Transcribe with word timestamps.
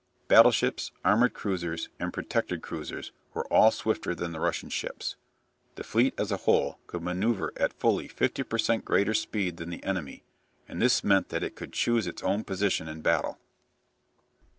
Battleships, 0.27 0.91
armoured 1.05 1.35
cruisers, 1.35 1.89
and 1.99 2.11
protected 2.11 2.63
cruisers 2.63 3.11
were 3.35 3.45
all 3.53 3.69
swifter 3.69 4.15
than 4.15 4.31
the 4.31 4.39
Russian 4.39 4.69
ships. 4.69 5.15
The 5.75 5.83
fleet 5.83 6.15
as 6.19 6.31
a 6.31 6.37
whole 6.37 6.79
could 6.87 7.03
manoeuvre 7.03 7.51
at 7.55 7.71
fully 7.71 8.07
fifty 8.07 8.41
per 8.41 8.57
cent 8.57 8.83
greater 8.83 9.13
speed 9.13 9.57
than 9.57 9.69
the 9.69 9.83
enemy, 9.83 10.23
and 10.67 10.81
this 10.81 11.03
meant 11.03 11.29
that 11.29 11.43
it 11.43 11.55
could 11.55 11.71
choose 11.73 12.07
its 12.07 12.23
own 12.23 12.43
position 12.43 12.87
in 12.87 13.01
battle. 13.03 13.37